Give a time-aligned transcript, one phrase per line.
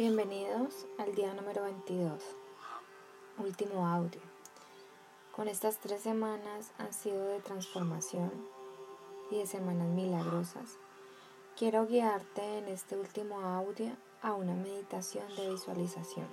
[0.00, 2.22] Bienvenidos al día número 22,
[3.36, 4.22] último audio.
[5.36, 8.32] Con estas tres semanas han sido de transformación
[9.30, 10.78] y de semanas milagrosas.
[11.54, 16.28] Quiero guiarte en este último audio a una meditación de visualización.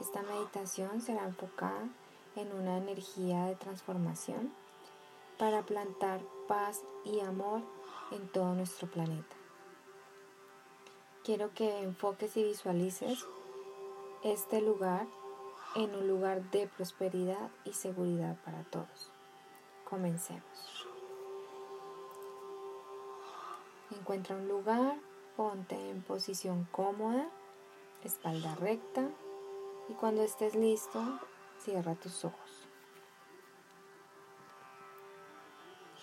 [0.00, 1.88] Esta meditación será enfocada
[2.34, 4.52] en una energía de transformación
[5.42, 7.62] para plantar paz y amor
[8.12, 9.34] en todo nuestro planeta.
[11.24, 13.26] Quiero que enfoques y visualices
[14.22, 15.08] este lugar
[15.74, 19.10] en un lugar de prosperidad y seguridad para todos.
[19.90, 20.86] Comencemos.
[23.90, 24.96] Encuentra un lugar,
[25.36, 27.28] ponte en posición cómoda,
[28.04, 29.08] espalda recta
[29.88, 31.02] y cuando estés listo,
[31.58, 32.41] cierra tus ojos.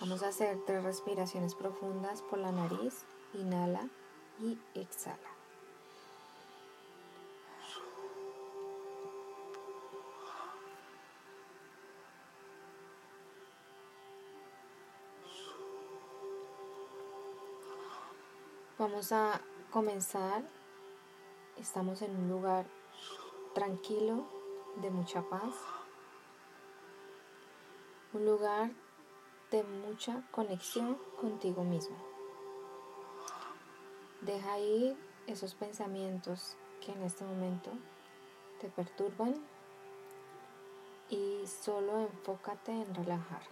[0.00, 3.04] Vamos a hacer tres respiraciones profundas por la nariz.
[3.34, 3.86] Inhala
[4.40, 5.18] y exhala.
[18.78, 20.42] Vamos a comenzar.
[21.58, 22.64] Estamos en un lugar
[23.52, 24.24] tranquilo,
[24.76, 25.54] de mucha paz.
[28.14, 28.70] Un lugar
[29.50, 31.96] de mucha conexión contigo mismo.
[34.20, 37.70] Deja ir esos pensamientos que en este momento
[38.60, 39.34] te perturban
[41.08, 43.42] y solo enfócate en relajar.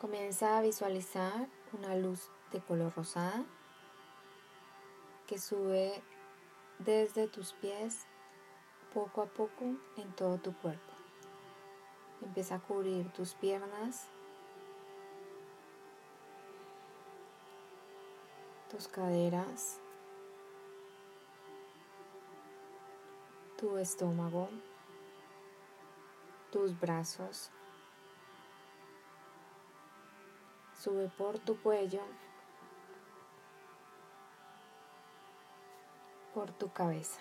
[0.00, 3.44] Comienza a visualizar una luz de color rosada
[5.26, 6.02] que sube
[6.78, 8.06] desde tus pies
[8.92, 10.89] poco a poco en todo tu cuerpo.
[12.22, 14.06] Empieza a cubrir tus piernas,
[18.70, 19.80] tus caderas,
[23.56, 24.48] tu estómago,
[26.52, 27.50] tus brazos.
[30.78, 32.02] Sube por tu cuello,
[36.32, 37.20] por tu cabeza.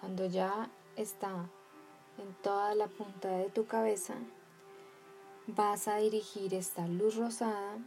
[0.00, 1.50] Cuando ya está
[2.18, 4.14] en toda la punta de tu cabeza,
[5.46, 7.78] vas a dirigir esta luz rosada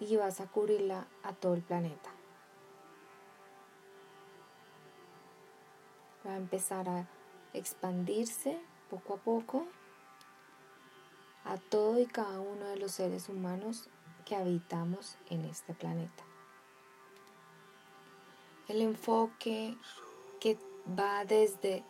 [0.00, 2.10] y vas a cubrirla a todo el planeta.
[6.26, 7.06] Va a empezar a
[7.52, 8.58] expandirse
[8.90, 9.66] poco a poco
[11.44, 13.88] a todo y cada uno de los seres humanos
[14.24, 16.24] que habitamos en este planeta.
[18.68, 19.76] El enfoque
[20.40, 20.58] que
[20.98, 21.84] va desde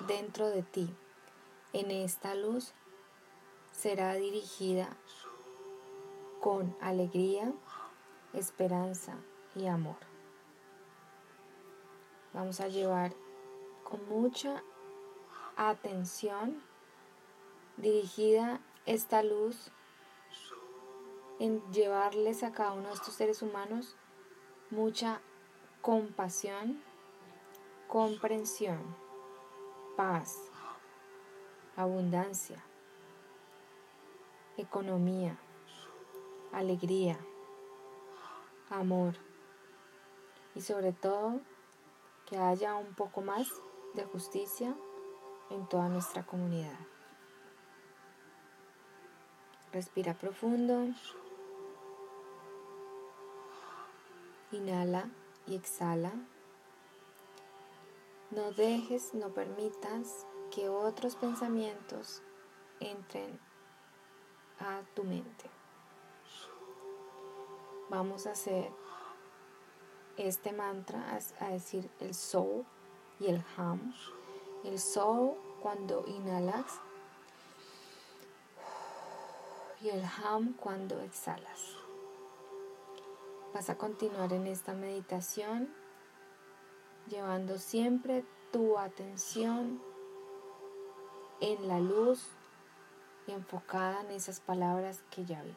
[0.00, 0.94] dentro de ti
[1.72, 2.72] en esta luz
[3.72, 4.88] será dirigida
[6.40, 7.52] con alegría,
[8.32, 9.16] esperanza
[9.54, 9.98] y amor.
[12.32, 13.12] Vamos a llevar
[13.84, 14.62] con mucha
[15.56, 16.62] atención
[17.76, 19.70] dirigida esta luz
[21.38, 23.96] en llevarles a cada uno de estos seres humanos
[24.70, 25.20] mucha
[25.80, 26.82] compasión,
[27.88, 28.96] comprensión,
[29.96, 30.50] paz,
[31.76, 32.62] abundancia,
[34.56, 35.38] economía,
[36.52, 37.18] alegría,
[38.70, 39.14] amor
[40.54, 41.40] y sobre todo
[42.26, 43.48] que haya un poco más
[43.94, 44.74] de justicia
[45.50, 46.78] en toda nuestra comunidad.
[49.72, 50.88] Respira profundo.
[54.52, 55.10] Inhala
[55.46, 56.12] y exhala.
[58.30, 62.22] No dejes, no permitas que otros pensamientos
[62.80, 63.38] entren
[64.58, 65.56] a tu mente
[67.88, 68.70] vamos a hacer
[70.16, 72.64] este mantra, a decir el so
[73.20, 73.92] y el ham.
[74.64, 76.80] El so cuando inhalas
[79.80, 81.76] y el ham cuando exhalas.
[83.54, 85.72] Vas a continuar en esta meditación
[87.08, 89.80] llevando siempre tu atención
[91.40, 92.28] en la luz
[93.26, 95.56] enfocada en esas palabras que ya vimos.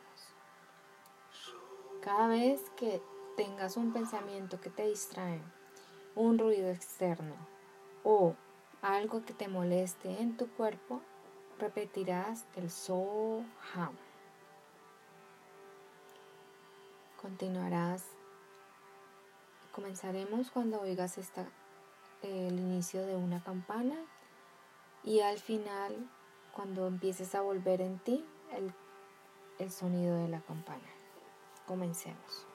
[2.02, 3.02] Cada vez que
[3.38, 5.42] tengas un pensamiento que te distrae,
[6.16, 7.36] un ruido externo
[8.04, 8.36] o
[8.82, 11.02] algo que te moleste en tu cuerpo,
[11.60, 13.96] repetirás el Soham.
[17.22, 18.19] Continuarás.
[19.80, 21.18] Comenzaremos cuando oigas
[22.22, 23.96] el inicio de una campana
[25.06, 25.96] Y al final,
[26.52, 28.26] cuando empieces a volver en ti,
[29.58, 30.84] el sonido de la campana.
[31.66, 32.49] Comencemos.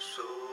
[0.00, 0.49] So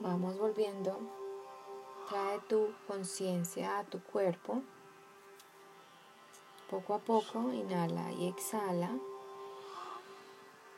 [0.00, 0.96] Vamos volviendo.
[2.08, 4.62] Trae tu conciencia a tu cuerpo.
[6.70, 8.90] Poco a poco, inhala y exhala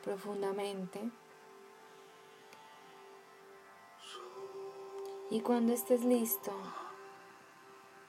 [0.03, 1.11] profundamente.
[5.29, 6.51] Y cuando estés listo,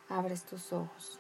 [0.09, 1.19] abres tus ojos.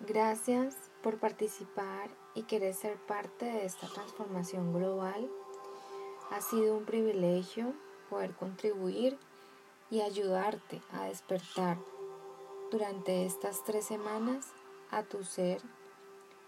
[0.00, 5.30] Gracias por participar y querer ser parte de esta transformación global.
[6.30, 7.72] Ha sido un privilegio
[8.10, 9.18] poder contribuir
[9.90, 11.78] y ayudarte a despertar
[12.70, 14.52] durante estas tres semanas
[14.90, 15.60] a tu ser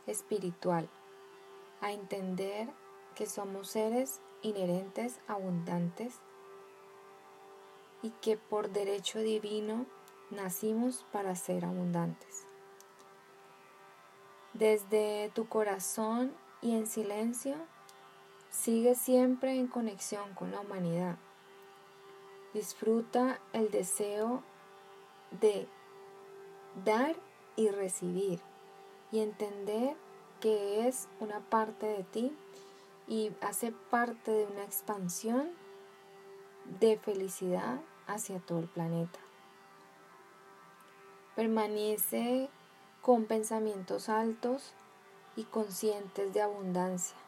[0.06, 0.88] espiritual,
[1.80, 2.68] a entender
[3.14, 6.20] que somos seres inherentes, abundantes
[8.02, 9.86] y que por derecho divino
[10.30, 12.46] nacimos para ser abundantes
[14.58, 16.32] desde tu corazón
[16.62, 17.56] y en silencio,
[18.48, 21.18] sigue siempre en conexión con la humanidad.
[22.56, 24.42] Disfruta el deseo
[25.42, 25.68] de
[26.86, 27.14] dar
[27.54, 28.40] y recibir
[29.12, 29.94] y entender
[30.40, 32.34] que es una parte de ti
[33.06, 35.50] y hace parte de una expansión
[36.80, 39.18] de felicidad hacia todo el planeta.
[41.34, 42.48] Permanece
[43.02, 44.72] con pensamientos altos
[45.36, 47.18] y conscientes de abundancia.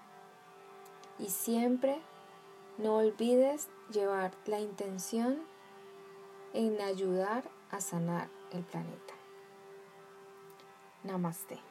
[1.18, 2.00] Y siempre
[2.78, 5.42] no olvides llevar la intención
[6.54, 9.14] en ayudar a sanar el planeta.
[11.04, 11.67] Namaste.